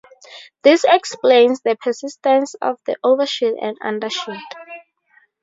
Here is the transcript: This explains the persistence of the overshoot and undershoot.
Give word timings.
This 0.63 0.83
explains 0.83 1.61
the 1.61 1.75
persistence 1.75 2.55
of 2.55 2.79
the 2.87 2.95
overshoot 3.03 3.55
and 3.61 3.77
undershoot. 3.81 4.39